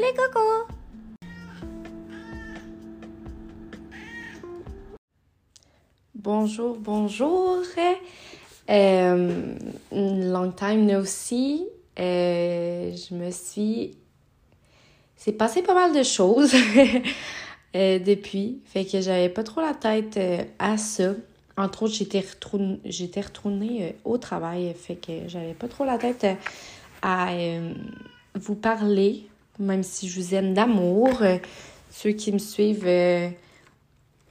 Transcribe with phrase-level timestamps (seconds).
[0.00, 0.66] Les cocos!
[6.14, 7.58] Bonjour, bonjour!
[8.70, 9.54] Euh,
[9.92, 11.66] long time no see.
[11.98, 13.98] Euh, je me suis.
[15.14, 16.54] C'est passé pas mal de choses
[17.76, 18.62] euh, depuis.
[18.64, 20.18] Fait que j'avais pas trop la tête
[20.58, 21.12] à ça.
[21.58, 24.72] Entre autres, j'étais retournée, j'étais retournée au travail.
[24.74, 26.26] Fait que j'avais pas trop la tête
[27.02, 27.30] à
[28.34, 29.26] vous parler.
[29.58, 31.10] Même si je vous aime d'amour.
[31.22, 31.38] Euh,
[31.90, 33.28] ceux qui me suivent euh,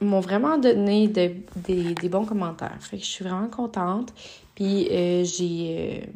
[0.00, 2.76] m'ont vraiment donné de- des, des bons commentaires.
[2.80, 4.12] Fait que je suis vraiment contente.
[4.54, 6.08] Puis euh, j'ai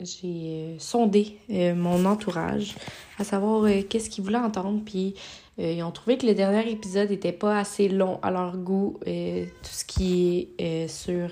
[0.00, 2.74] j'ai sondé mon entourage
[3.20, 4.82] à savoir qu'est-ce qu'ils voulaient entendre.
[4.84, 5.14] Puis
[5.58, 9.70] ils ont trouvé que le dernier épisode n'était pas assez long à leur goût, tout
[9.70, 11.28] ce qui est sur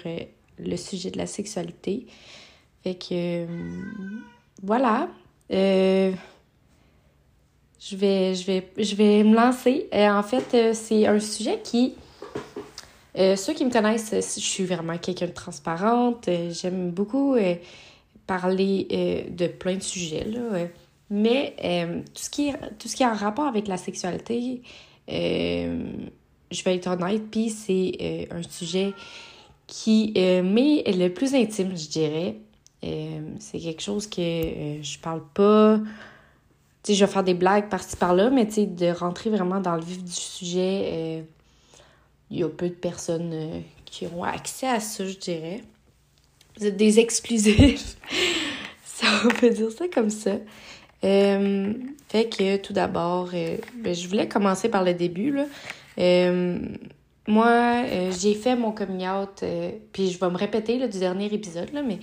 [0.60, 2.07] le sujet de la sexualité.
[2.84, 3.46] Fait que
[4.62, 5.09] voilà.
[7.80, 9.88] Je vais, je, vais, je vais me lancer.
[9.95, 11.95] Euh, en fait, euh, c'est un sujet qui.
[13.16, 16.28] euh, ceux qui me connaissent, je suis vraiment quelqu'un de transparente.
[16.51, 17.36] J'aime beaucoup
[18.26, 20.24] parler de plein de sujets.
[20.24, 20.66] Là,
[21.08, 21.56] mais
[22.14, 24.60] tout, ce qui est, tout ce qui est en rapport avec la sexualité,
[25.08, 28.92] je vais être honnête, puis c'est un sujet
[29.66, 32.36] qui m'est le plus intime, je dirais.
[33.40, 34.20] C'est quelque chose que
[34.82, 35.80] je parle pas
[36.82, 40.02] sais, je vais faire des blagues par-ci par-là, mais de rentrer vraiment dans le vif
[40.02, 41.23] du sujet, euh,
[42.30, 45.62] il y a peu de personnes euh, qui ont accès à ça, je dirais.
[46.58, 47.96] Vous êtes des exclusifs.
[48.84, 50.36] ça, on peut dire ça comme ça.
[51.04, 51.73] Euh,
[52.08, 55.32] fait que tout d'abord, ben, je voulais commencer par le début.
[55.32, 55.46] Là.
[57.26, 59.45] Moi, j'ai fait mon coming out,
[59.92, 62.01] puis je vais me répéter là, du dernier épisode, là, mais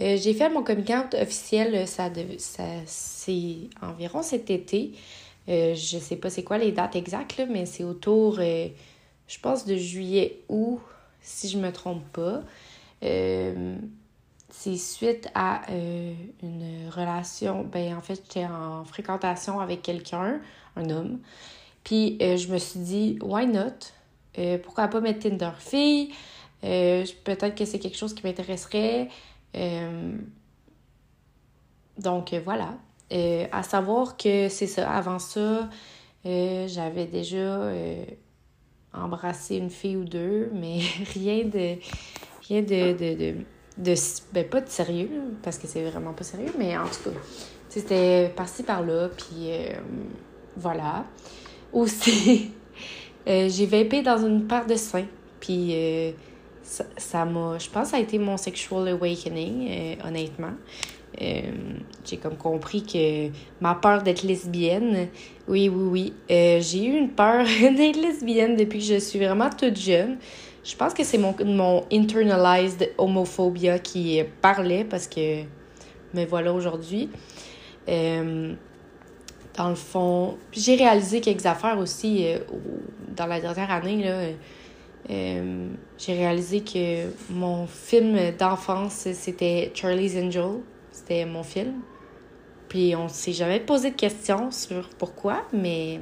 [0.00, 4.92] euh, j'ai fait mon coming out officiel, euh, ça, ça c'est environ cet été.
[5.48, 8.68] Euh, je sais pas c'est quoi les dates exactes, mais c'est autour, euh,
[9.26, 10.80] je pense, de juillet août,
[11.20, 12.42] si je me trompe pas.
[13.02, 17.64] C'est suite à une relation.
[17.64, 20.40] Ben, en fait, j'étais en fréquentation avec quelqu'un,
[20.76, 21.18] un homme.
[21.84, 23.92] Puis, je me suis dit, why not?
[24.62, 25.52] Pourquoi pas mettre Tinder?
[25.58, 26.12] Fille?
[26.60, 29.08] Peut-être que c'est quelque chose qui m'intéresserait.
[29.56, 30.12] Euh,
[31.98, 32.74] donc, euh, voilà.
[33.52, 34.88] À savoir que c'est ça.
[34.90, 35.68] Avant ça,
[36.26, 37.58] euh, j'avais déjà
[38.92, 40.78] embrassé une fille ou deux, mais
[41.14, 41.76] rien de.
[42.48, 42.92] Rien de.
[42.92, 43.34] de, de,
[43.78, 43.94] de-
[44.32, 45.10] ben, pas de sérieux,
[45.42, 47.16] parce que c'est vraiment pas sérieux, mais en tout cas,
[47.68, 49.50] c'était par-ci par-là, puis
[50.56, 51.04] voilà.
[51.72, 52.50] Aussi,
[53.26, 55.06] j'ai vapé dans une paire de seins,
[55.40, 55.74] puis
[56.62, 57.58] ça m'a.
[57.58, 60.52] je pense ça a été mon sexual awakening, euh, honnêtement.
[61.20, 61.42] Euh,
[62.04, 63.28] j'ai comme compris que
[63.60, 65.08] ma peur d'être lesbienne,
[65.48, 69.50] oui, oui, oui, euh, j'ai eu une peur d'être lesbienne depuis que je suis vraiment
[69.50, 70.18] toute jeune.
[70.62, 75.42] Je pense que c'est mon, mon internalized homophobia qui parlait parce que
[76.14, 77.08] me voilà aujourd'hui.
[79.56, 84.04] Dans le fond, j'ai réalisé quelques affaires aussi au- dans la dernière année.
[84.04, 84.28] Là,
[85.10, 90.60] euh, j'ai réalisé que mon film d'enfance, c'était Charlie's Angel.
[90.92, 91.80] C'était mon film.
[92.68, 96.00] Puis on s'est jamais posé de questions sur pourquoi, mais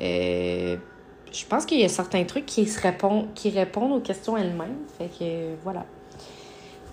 [0.00, 0.76] euh,
[1.30, 4.78] je pense qu'il y a certains trucs qui se répondent, qui répondent aux questions elles-mêmes.
[4.96, 5.84] Fait que voilà.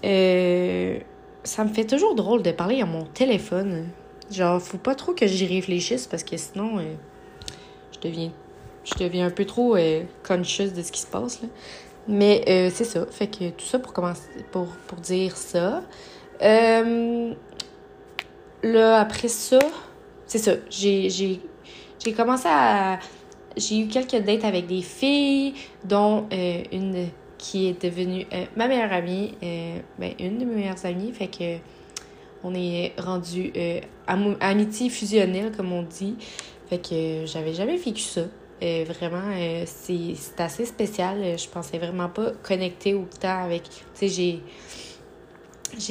[0.04, 1.00] Euh,
[1.44, 3.88] ça me fait toujours drôle de parler à mon téléphone.
[4.30, 6.80] Genre, faut pas trop que j'y réfléchisse parce que sinon,
[7.94, 8.32] je deviens
[8.88, 11.42] je deviens un peu trop euh, conscious de ce qui se passe.
[11.42, 11.48] Là.
[12.08, 13.06] Mais euh, c'est ça.
[13.08, 15.84] Fait que tout ça pour commencer pour, pour dire ça.
[16.42, 17.34] Euh,
[18.64, 19.60] là, après ça,
[20.26, 20.54] c'est ça.
[20.70, 21.42] J'ai,
[22.16, 23.00] commencé à.
[23.58, 29.34] J'ai eu quelques dates avec des filles, dont une qui est devenue ma meilleure amie.
[29.42, 31.12] ben, une de mes meilleures amies.
[31.12, 31.58] Fait que
[32.44, 33.52] on est rendu
[34.08, 36.16] amitié fusionnelle, comme on dit.
[36.70, 38.22] Fait que j'avais jamais vécu ça.
[38.60, 41.18] Vraiment, euh, c'est assez spécial.
[41.22, 43.64] Euh, Je pensais vraiment pas connecter autant avec.
[43.64, 44.42] Tu sais, j'ai.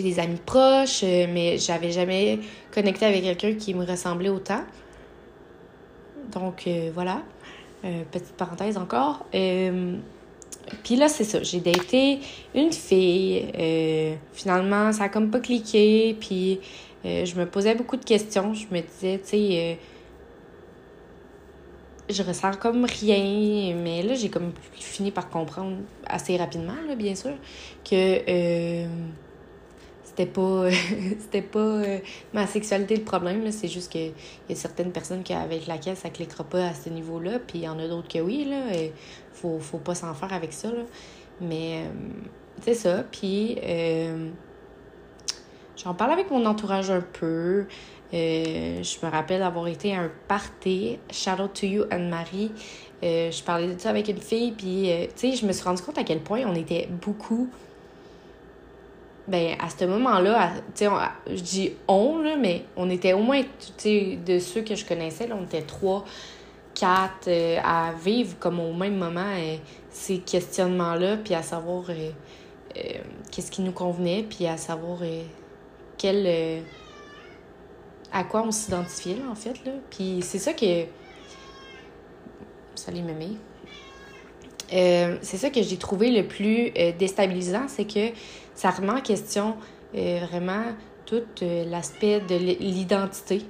[0.03, 2.41] Des amis proches, euh, mais j'avais jamais
[2.73, 4.65] connecté avec quelqu'un qui me ressemblait autant.
[6.33, 7.23] Donc voilà.
[8.11, 9.27] Petite parenthèse encore.
[9.31, 11.43] Puis là, c'est ça.
[11.43, 12.19] J'ai daté
[12.55, 13.47] une fille.
[14.33, 16.17] finalement, ça a comme pas cliqué.
[16.19, 16.59] Puis
[17.05, 18.55] je me posais beaucoup de questions.
[18.55, 19.79] Je me disais, tu sais,
[22.09, 23.75] je ressens comme rien.
[23.75, 25.77] Mais là, j'ai comme fini par comprendre
[26.07, 27.35] assez rapidement, là, bien sûr,
[27.85, 27.95] que
[28.29, 28.87] euh,
[30.05, 30.71] c'était pas
[31.19, 31.99] c'était pas euh,
[32.33, 34.13] ma sexualité le problème c'est juste que il
[34.49, 37.69] y a certaines personnes avec laquelle ça cliquera pas à ce niveau-là puis il y
[37.69, 38.93] en a d'autres que oui là et
[39.33, 40.85] faut faut pas s'en faire avec ça là
[41.41, 41.89] mais euh,
[42.63, 43.59] c'est ça puis
[45.77, 47.67] j'en parle avec mon entourage un peu
[48.13, 52.53] je me rappelle avoir été à un party shout out to you Anne-Marie
[53.03, 55.99] je parlais de ça avec une fille puis tu sais je me suis rendu compte
[55.99, 57.49] à quel point on était beaucoup
[59.29, 60.91] ben à ce moment-là, tu sais,
[61.29, 64.85] je dis on, là, mais on était au moins, tu sais, de ceux que je
[64.85, 66.05] connaissais, on était trois,
[66.75, 69.57] quatre euh, à vivre comme au même moment euh,
[69.91, 72.11] ces questionnements-là, puis à savoir euh,
[73.33, 74.99] qu'est-ce qui nous convenait, puis à savoir
[75.99, 76.63] quel.
[78.17, 79.73] À quoi on s'identifiait, là, en fait, là.
[79.91, 80.85] Puis c'est ça que.
[82.75, 83.37] Salut, mémé.
[84.69, 88.15] c'est ça que j'ai trouvé le plus déstabilisant, c'est que
[88.55, 89.57] ça remet en question
[89.95, 90.65] euh, vraiment
[91.05, 93.43] tout euh, l'aspect de l'identité.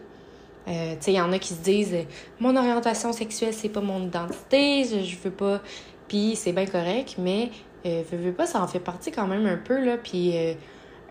[0.69, 1.97] Euh, tu sais, il y en a qui se disent
[2.41, 5.61] mon orientation sexuelle, c'est pas mon identité, je, veux pas.
[6.09, 7.51] Puis c'est bien correct, mais
[7.85, 9.97] je veux pas, ça en fait partie quand même un peu, là.
[9.97, 10.35] Puis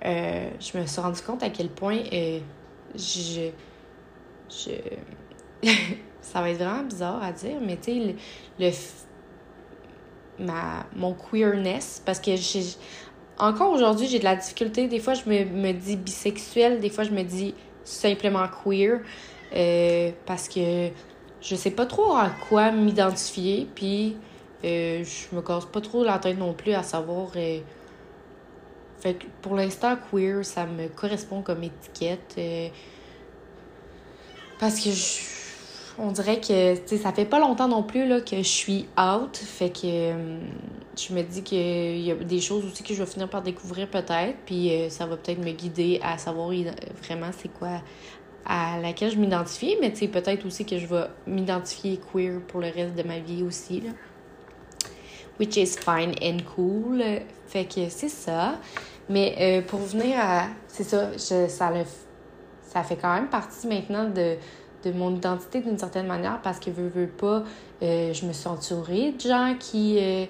[0.03, 1.99] je me suis rendu compte à quel point
[2.97, 3.49] je.
[4.49, 5.69] je...
[6.21, 8.15] ça va être vraiment bizarre à dire, mais tu sais,
[8.59, 8.71] le,
[10.39, 12.63] ma, mon queerness, parce que j'ai
[13.37, 14.87] encore aujourd'hui, j'ai de la difficulté.
[14.87, 17.53] Des fois, je me, me, dis bisexuelle, des fois, je me dis
[17.83, 19.01] simplement queer.
[19.55, 20.89] Euh, parce que
[21.41, 24.17] je sais pas trop à quoi m'identifier, puis
[24.63, 27.29] euh, je me casse pas trop la tête non plus à savoir.
[27.35, 27.59] Euh,
[29.05, 32.39] fait que pour l'instant, queer, ça me correspond comme étiquette.
[34.59, 35.35] parce que je
[35.97, 39.37] on dirait que ça fait pas longtemps non plus là, que je suis out.
[39.37, 40.39] Fait que euh,
[40.97, 43.89] je me dis qu'il y a des choses aussi que je vais finir par découvrir
[43.89, 44.35] peut-être.
[44.45, 46.51] Puis euh, ça va peut-être me guider à savoir
[47.01, 47.81] vraiment c'est quoi
[48.45, 49.77] à laquelle je m'identifie.
[49.79, 53.83] Mais peut-être aussi que je vais m'identifier queer pour le reste de ma vie aussi.
[55.39, 57.01] Which is fine and cool.
[57.47, 58.59] Fait que c'est ça.
[59.09, 60.47] Mais euh, pour venir à.
[60.67, 64.35] C'est ça, ça, ça fait quand même partie maintenant de
[64.83, 67.43] de mon identité d'une certaine manière parce que veux, veux pas,
[67.81, 70.25] euh, je me suis entourée de gens qui euh,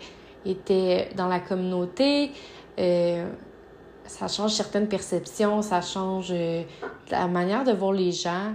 [0.46, 2.32] étaient dans la communauté.
[2.78, 6.34] Ça change certaines perceptions, ça change
[7.12, 8.54] la manière de voir les gens.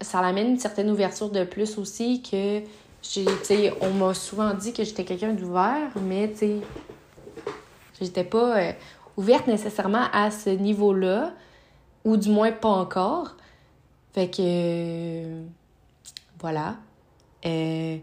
[0.00, 2.60] ça amène une certaine ouverture de plus aussi que
[3.02, 6.60] j'ai, on m'a souvent dit que j'étais quelqu'un d'ouvert, mais tu
[8.00, 8.74] j'étais pas
[9.16, 11.32] ouverte nécessairement à ce niveau-là
[12.04, 13.36] ou du moins pas encore.
[14.12, 15.42] Fait que
[16.40, 16.76] voilà.
[17.44, 17.96] Euh,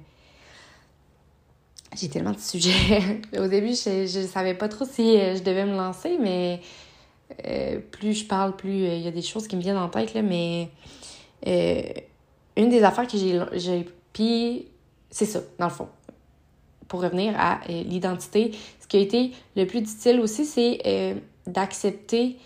[1.95, 3.21] j'ai tellement de sujets.
[3.37, 6.61] Au début, je, je savais pas trop si euh, je devais me lancer, mais
[7.47, 10.13] euh, plus je parle, plus il y a des choses qui me viennent en tête.
[10.13, 10.69] Là, mais
[12.55, 13.89] une des affaires que j'ai.
[14.11, 14.67] Puis,
[15.09, 15.87] c'est ça, dans le fond.
[16.93, 21.15] Pour revenir à l'identité, ce qui a été le plus difficile aussi, c'est
[21.47, 22.37] d'accepter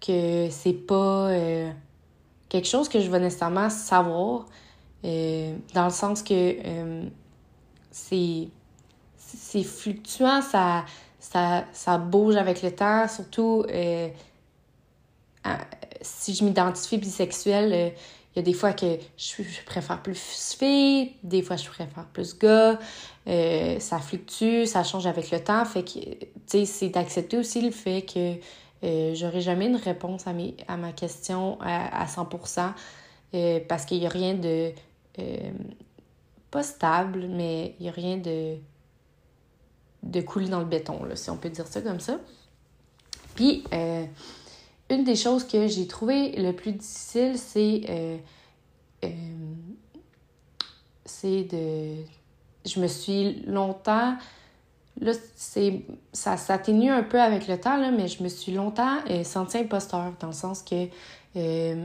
[0.00, 1.70] que c'est pas euh,
[2.48, 4.46] quelque chose que je vais nécessairement savoir,
[5.04, 7.04] euh, dans le sens que euh,
[7.90, 8.48] c'est
[9.16, 10.84] c'est fluctuant, ça,
[11.18, 13.64] ça, ça bouge avec le temps, surtout
[16.00, 17.92] si je m'identifie bisexuelle,
[18.36, 20.18] il y a des fois que je, préfère plus
[20.58, 22.78] fille, des fois je préfère plus gars,
[23.26, 27.70] ça fluctue, ça change avec le temps, fait que, tu sais, c'est d'accepter aussi le
[27.70, 28.36] fait que
[28.84, 32.72] euh, j'aurai jamais une réponse à, mes, à ma question à, à 100%
[33.34, 34.72] euh, parce qu'il n'y a rien de.
[35.18, 35.50] Euh,
[36.50, 38.56] pas stable, mais il n'y a rien de.
[40.02, 42.18] de coulé dans le béton, là, si on peut dire ça comme ça.
[43.34, 43.64] Puis,
[44.90, 48.20] une des choses que j'ai trouvé le plus difficile, c'est.
[51.04, 51.94] c'est de.
[52.64, 54.16] Je me suis longtemps
[55.00, 58.98] Là, c'est ça s'atténue un peu avec le temps, là, mais je me suis longtemps
[59.10, 60.88] euh, sentie imposteur, dans le sens que,
[61.36, 61.84] euh,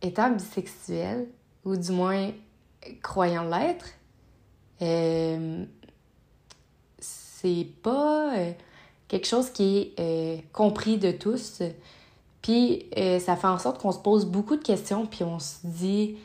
[0.00, 1.26] étant bisexuelle,
[1.64, 2.30] ou du moins
[3.02, 3.86] croyant l'être,
[4.80, 5.64] euh,
[6.98, 8.32] c'est pas
[9.06, 11.62] quelque chose qui est compris de tous.
[12.44, 12.86] Puis
[13.20, 16.16] ça fait en sorte qu'on se pose beaucoup de questions, puis on se dit,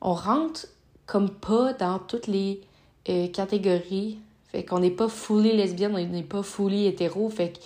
[0.00, 0.66] on rentre
[1.04, 2.62] comme pas dans toutes les
[3.04, 4.18] catégories
[4.48, 7.28] fait qu'on n'est pas fully lesbienne, on n'est pas fully hétéro.
[7.30, 7.58] Fait que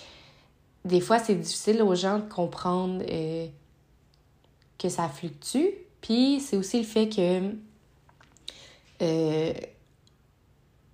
[0.84, 3.46] des fois, c'est difficile aux gens de comprendre euh,
[4.78, 5.68] que ça fluctue.
[6.00, 7.52] Puis c'est aussi le fait que
[9.02, 9.52] euh,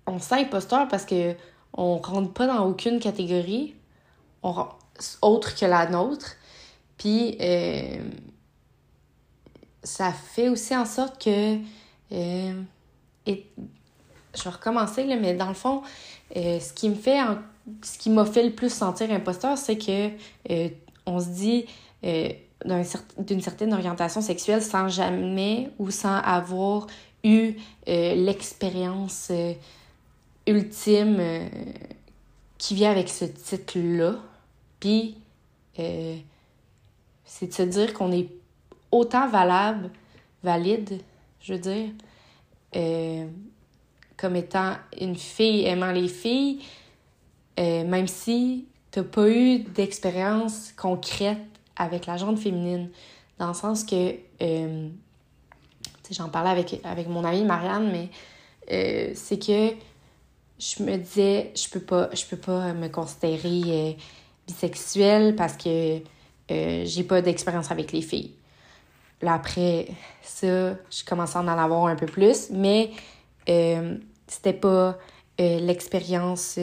[0.05, 1.35] on sent imposteur parce que
[1.73, 3.75] on rentre pas dans aucune catégorie.
[5.21, 6.35] autre que la nôtre.
[6.97, 7.37] Puis
[9.83, 11.57] ça fait aussi en sorte que
[12.11, 13.45] et,
[14.35, 15.81] je vais recommencer, là, mais dans le fond,
[16.33, 17.19] ce qui me fait
[17.81, 20.09] ce qui m'a fait le plus sentir imposteur, c'est que
[21.05, 21.65] on se dit
[22.63, 26.87] d'une certaine orientation sexuelle sans jamais ou sans avoir
[27.23, 27.53] eu
[27.87, 29.53] euh, l'expérience euh,
[30.45, 31.47] ultime euh,
[32.57, 34.15] qui vient avec ce titre-là.
[34.79, 35.17] Puis,
[37.27, 38.29] c'est de se dire qu'on est
[38.91, 39.91] autant valable,
[40.43, 41.01] valide,
[41.39, 41.89] je veux dire,
[44.17, 46.63] comme étant une fille aimant les filles,
[47.57, 51.37] même si tu n'as pas eu d'expérience concrète
[51.75, 52.89] avec la jante féminine.
[53.37, 54.89] Dans le sens que, euh,
[56.09, 58.09] j'en parlais avec, avec mon amie Marianne, mais
[58.71, 59.75] euh, c'est que
[60.59, 63.91] je me disais, je peux pas, je peux pas me considérer euh,
[64.47, 65.99] bisexuelle parce que
[66.49, 68.33] j'ai pas d'expérience avec les filles.
[69.21, 69.87] Là, après
[70.21, 72.91] ça, je commençais à en avoir un peu plus, mais
[74.27, 74.97] c'était pas
[75.39, 76.59] l'expérience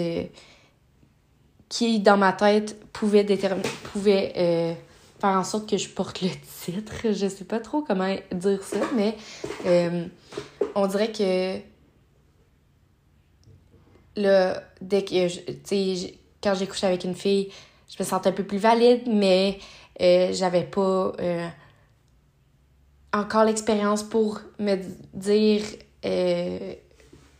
[1.68, 3.26] qui, dans ma tête, pouvait
[3.92, 4.76] pouvait
[5.24, 6.28] faire en sorte que je porte le
[6.64, 7.12] titre.
[7.12, 9.16] Je sais pas trop comment dire ça, mais
[9.66, 10.06] euh,
[10.74, 11.58] on dirait que
[14.16, 17.50] là, dès que, tu sais, quand j'ai couché avec une fille,
[17.88, 19.58] je me sentais un peu plus valide, mais
[20.00, 21.48] euh, j'avais pas euh,
[23.12, 24.76] encore l'expérience pour me
[25.14, 25.62] dire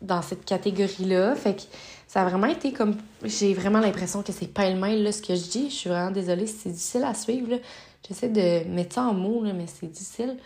[0.01, 1.35] dans cette catégorie-là.
[1.35, 1.63] Fait que
[2.07, 2.97] ça a vraiment été comme.
[3.25, 5.71] J'ai vraiment l'impression que c'est pas le même ce que je dis.
[5.71, 7.59] Je suis vraiment désolée, c'est difficile à suivre.
[8.07, 10.37] J'essaie de mettre ça en mots, là, mais c'est difficile.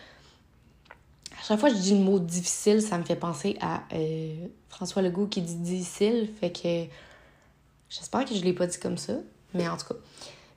[1.39, 4.47] À chaque fois que je dis le mot difficile, ça me fait penser à euh,
[4.69, 6.31] François Legault qui dit difficile.
[6.41, 6.85] Fait que
[7.89, 9.15] j'espère que je l'ai pas dit comme ça.
[9.55, 10.01] Mais en tout cas.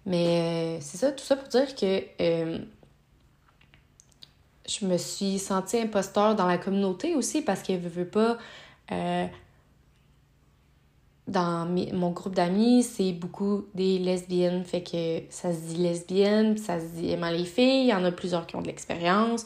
[0.05, 2.59] Mais euh, c'est ça, tout ça pour dire que euh,
[4.67, 8.37] je me suis sentie imposteur dans la communauté aussi parce qu'elle veut pas
[11.31, 14.63] dans mon groupe d'amis, c'est beaucoup des lesbiennes.
[14.65, 17.83] Fait que ça se dit lesbienne, ça se dit aimant les filles.
[17.83, 19.45] Il y en a plusieurs qui ont de l'expérience.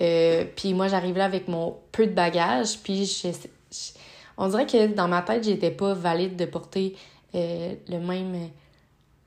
[0.00, 2.78] Euh, puis moi, j'arrive là avec mon peu de bagages.
[2.78, 3.22] Puis
[4.38, 6.96] on dirait que dans ma tête, j'étais pas valide de porter
[7.34, 8.50] euh, le même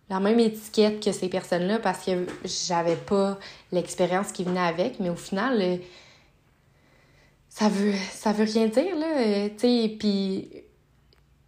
[0.10, 3.38] la même étiquette que ces personnes-là parce que j'avais pas
[3.72, 5.00] l'expérience qui venait avec.
[5.00, 5.78] Mais au final, euh,
[7.50, 9.50] ça veut rien dire, là.
[9.50, 10.50] tu sais, puis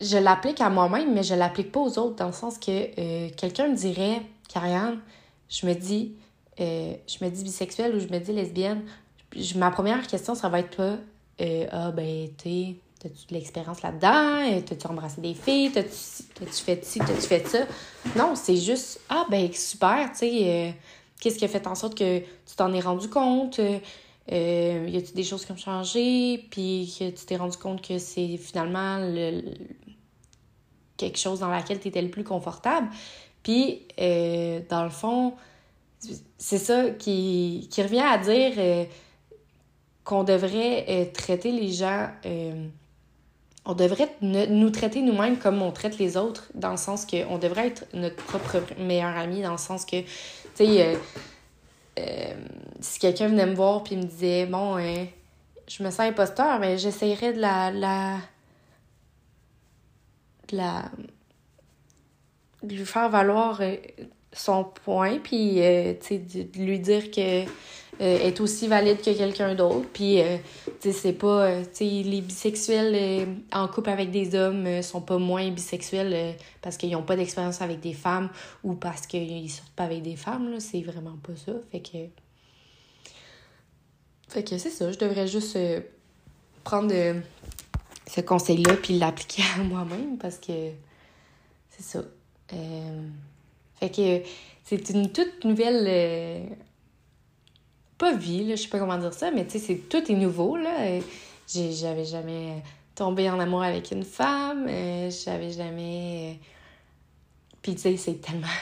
[0.01, 3.29] je l'applique à moi-même, mais je l'applique pas aux autres, dans le sens que euh,
[3.37, 4.99] quelqu'un me dirait, Karianne,
[5.47, 6.15] je me dis,
[6.59, 8.81] euh, bisexuelle ou je me dis lesbienne,
[9.55, 10.97] ma première question, ça va être pas,
[11.41, 14.61] euh, ah ben, tu T'as-tu de l'expérience là-dedans?
[14.63, 15.71] T'as-tu embrassé des filles?
[15.71, 16.99] T'as-tu fait ci?
[16.99, 17.65] T'as-tu fait ça?
[18.15, 20.75] Non, c'est juste, ah ben super, tu sais,
[21.19, 23.59] qu'est-ce qui a fait en sorte que tu t'en es rendu compte?
[24.31, 26.45] Euh, y a-tu des choses qui ont changé?
[26.51, 29.41] Puis que tu t'es rendu compte que c'est finalement le,
[30.97, 32.87] quelque chose dans laquelle tu étais le plus confortable?
[33.43, 35.33] Puis, euh, dans le fond,
[36.37, 38.85] c'est ça qui, qui, revient à dire euh,
[40.03, 42.09] qu'on devrait euh, traiter les gens.
[43.65, 47.67] On devrait nous traiter nous-mêmes comme on traite les autres, dans le sens qu'on devrait
[47.67, 50.07] être notre propre meilleur ami, dans le sens que, tu
[50.55, 50.97] sais,
[52.79, 54.77] si quelqu'un venait me voir puis me disait, bon,
[55.67, 58.17] je me sens imposteur, mais j'essayerais de la, la
[60.51, 60.91] la
[62.63, 63.75] de lui faire valoir euh,
[64.33, 67.45] son point puis euh, de, lui dire que euh,
[68.03, 70.19] est aussi valide que quelqu'un d'autre puis
[70.79, 76.95] c'est pas les bisexuels en couple avec des hommes sont pas moins bisexuels parce qu'ils
[76.95, 78.29] ont pas d'expérience avec des femmes
[78.63, 81.97] ou parce qu'ils sortent pas avec des femmes c'est vraiment pas ça fait que
[84.29, 85.57] fait que c'est ça je devrais juste
[86.63, 86.93] prendre
[88.13, 90.71] ce conseil-là puis l'appliquer à moi-même parce que
[91.69, 92.03] c'est ça.
[92.53, 93.07] Euh,
[93.79, 94.27] fait que
[94.63, 95.85] c'est une toute nouvelle.
[95.87, 96.45] Euh,
[98.01, 100.57] pas là, je sais pas comment dire ça, mais tu sais, c'est tout est nouveau,
[100.57, 100.99] là.
[101.47, 102.63] J'avais jamais
[102.95, 106.39] tombé en amour avec une femme, euh, j'avais jamais.
[107.61, 108.47] Puis tu sais, c'est tellement.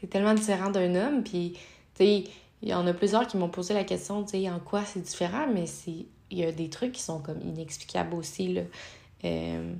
[0.00, 1.58] C'est tellement différent d'un homme, puis
[1.94, 2.24] tu sais,
[2.62, 5.00] il y en a plusieurs qui m'ont posé la question, tu sais, en quoi c'est
[5.00, 8.48] différent, mais c'est il y a des trucs qui sont comme inexplicables aussi.
[8.54, 8.62] Là.
[9.24, 9.74] Euh,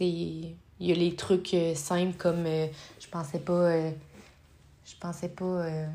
[0.00, 2.66] il y a les trucs euh, simples comme euh,
[3.00, 3.90] je pensais pas.
[4.84, 5.88] je pensais pas.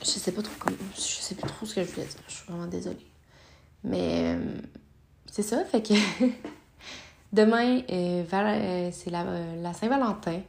[0.00, 0.76] Je sais pas trop comme.
[0.94, 2.20] Je sais plus trop ce que je voulais dire.
[2.28, 3.06] Je suis vraiment désolée.
[3.84, 4.36] Mais
[5.26, 5.94] c'est ça, fait que.
[7.32, 7.82] demain,
[8.92, 9.24] c'est la,
[9.56, 10.40] la Saint-Valentin.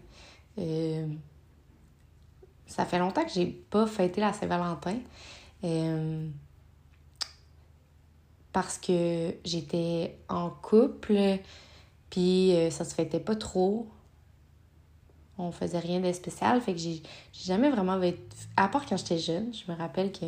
[2.65, 4.97] ça fait longtemps que j'ai pas fêté la Saint-Valentin.
[8.53, 11.39] parce que j'étais en couple,
[12.09, 13.87] puis ça se fêtait pas trop
[15.41, 16.61] on faisait rien de spécial.
[16.61, 17.01] Fait que j'ai
[17.33, 17.99] jamais vraiment.
[18.57, 20.25] À part quand j'étais jeune, je me rappelle que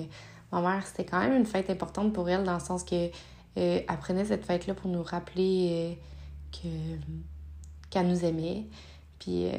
[0.51, 3.09] ma mère, c'était quand même une fête importante pour elle, dans le sens que euh,
[3.57, 5.93] elle prenait cette fête-là pour nous rappeler euh,
[6.51, 6.67] que
[7.89, 8.65] qu'elle nous aimait.
[9.19, 9.51] Puis, euh,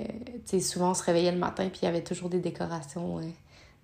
[0.47, 3.21] tu sais, souvent, on se réveillait le matin, puis il y avait toujours des décorations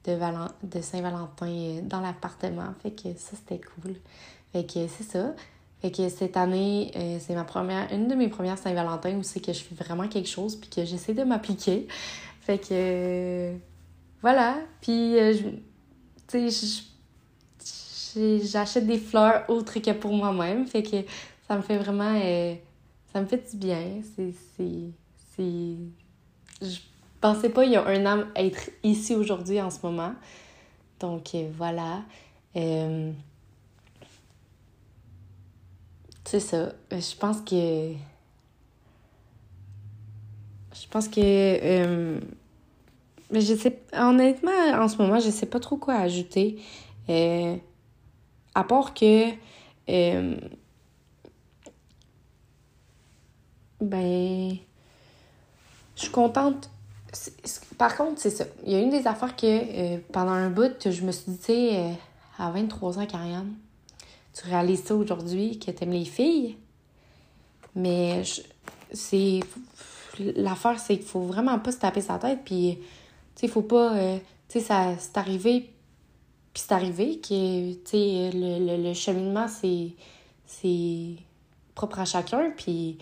[0.05, 0.17] de,
[0.65, 2.75] de Saint-Valentin dans l'appartement.
[2.83, 3.95] Fait que ça, c'était cool.
[4.53, 5.33] Fait que c'est ça.
[5.81, 9.41] Fait que cette année, euh, c'est ma première, une de mes premières Saint-Valentin où c'est
[9.41, 11.89] que je fais vraiment quelque chose puis que j'essaie de m'appliquer.
[12.43, 13.57] Fait que euh,
[14.21, 14.59] voilà.
[14.83, 15.35] Puis, euh,
[16.29, 20.67] tu sais, j'achète des fleurs autres que pour moi-même.
[20.67, 20.99] Fait que
[21.49, 22.21] ça me fait vraiment.
[23.13, 24.03] ça me fait du bien.
[24.17, 24.35] C'est.
[25.37, 25.77] C'est.
[26.61, 26.79] Je
[27.23, 30.13] pensais pas il y a un an être ici aujourd'hui en ce moment.
[30.99, 32.03] Donc voilà.
[36.31, 36.57] C'est ça.
[36.57, 37.93] Euh, je pense que.
[40.73, 41.19] Je pense que.
[41.21, 42.21] Euh,
[43.33, 43.83] mais je sais.
[43.93, 46.63] Honnêtement, en ce moment, je sais pas trop quoi ajouter.
[47.09, 47.57] Euh,
[48.55, 49.31] à part que.
[53.81, 54.57] ben.
[55.97, 56.71] Je suis contente.
[57.77, 58.45] Par contre, c'est ça.
[58.65, 61.45] Il y a une des affaires que pendant un bout, je me suis dit, tu
[61.47, 61.99] sais,
[62.39, 63.53] à 23 ans, Karianne
[64.33, 66.57] tu réalises ça aujourd'hui, que tu aimes les filles?
[67.75, 68.23] Mais
[68.93, 69.41] c'est.
[70.19, 72.41] L'affaire, c'est qu'il faut vraiment pas se taper sa tête.
[72.45, 72.79] Puis,
[73.35, 73.97] tu sais, faut pas.
[73.97, 74.19] Euh,
[74.49, 75.71] tu sais, c'est arrivé.
[76.53, 79.93] Puis c'est arrivé que, tu sais, le, le, cheminement, c'est.
[80.47, 81.15] C'est
[81.75, 82.53] propre à chacun.
[82.57, 82.99] Puis,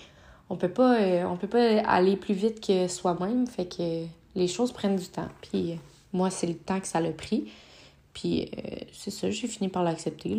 [0.50, 1.00] on peut pas.
[1.00, 3.47] Euh, on peut pas aller plus vite que soi-même.
[3.47, 5.28] Fait que les choses prennent du temps.
[5.41, 5.78] Puis,
[6.12, 7.50] moi, c'est le temps que ça l'a pris.
[8.19, 10.37] Puis euh, c'est ça, j'ai fini par l'accepter.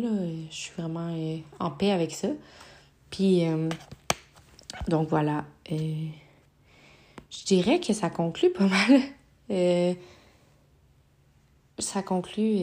[0.50, 2.28] Je suis vraiment euh, en paix avec ça.
[3.10, 3.70] Puis euh,
[4.88, 5.46] donc voilà.
[5.70, 9.00] je dirais que ça conclut pas mal.
[11.78, 12.58] ça conclut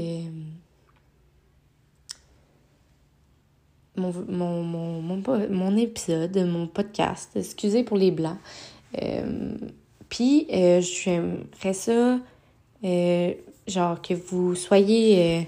[3.96, 7.32] mon, mon, mon, mon, épisode, mon podcast.
[7.34, 8.38] Excusez pour les blancs.
[10.10, 12.20] Puis j'aimerais ça
[13.68, 15.46] genre que vous soyez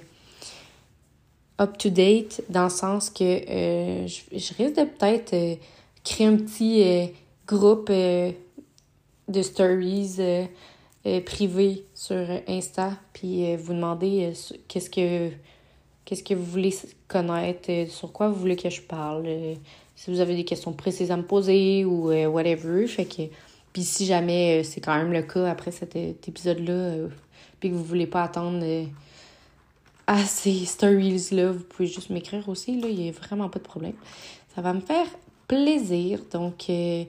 [1.60, 5.56] euh, up-to-date dans le sens que euh, je, risque de peut-être euh,
[6.04, 7.12] créer un petit
[7.48, 10.18] groupe de stories
[11.26, 14.34] privés sur Insta, puis vous demander
[14.68, 15.30] qu'est-ce que
[16.06, 16.74] qu'est-ce que vous voulez
[17.08, 19.28] connaître, sur quoi vous voulez que je parle,
[19.96, 22.88] si vous avez des questions précises à me poser ou whatever.
[22.88, 23.24] Fait que,
[23.74, 27.10] puis si jamais c'est quand même le cas après cet épisode-là,
[27.60, 28.86] puis que vous voulez pas attendre euh,
[30.08, 33.64] à ces stories-là, vous pouvez juste m'écrire aussi, là, il n'y a vraiment pas de
[33.64, 33.94] problème.
[34.56, 35.08] Ça va me faire
[35.48, 36.22] plaisir.
[36.32, 37.04] Donc, euh,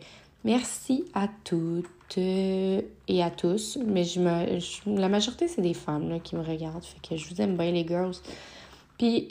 [0.45, 1.87] merci à toutes
[2.19, 3.79] euh, et à tous.
[3.87, 6.85] Mais je me, la majorité, c'est des femmes là, qui me regardent.
[6.85, 8.17] Fait que je vous aime bien, les girls.
[8.99, 9.29] Puis,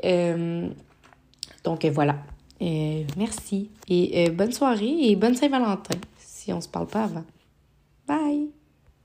[1.64, 2.16] donc voilà.
[2.60, 3.70] merci.
[3.88, 7.26] Et bonne soirée et bonne Saint-Valentin, si on se parle pas avant.
[8.08, 8.59] Bye!